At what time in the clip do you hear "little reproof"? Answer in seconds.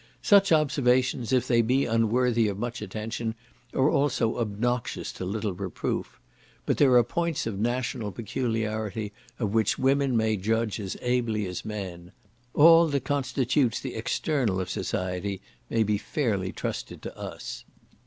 5.25-6.19